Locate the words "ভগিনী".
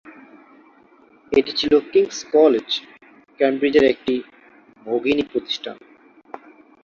4.85-5.23